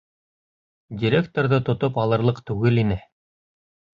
Директорҙы 1.01 1.59
тотоп 1.69 2.01
алырлыҡ 2.05 2.41
түгел 2.51 2.83
ине. 2.85 3.01